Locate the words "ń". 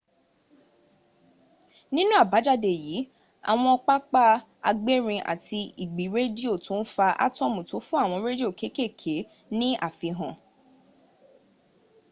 6.81-6.83